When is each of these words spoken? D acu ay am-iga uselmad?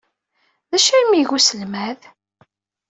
D 0.69 0.71
acu 0.77 0.91
ay 0.93 1.03
am-iga 1.05 1.33
uselmad? 1.37 1.99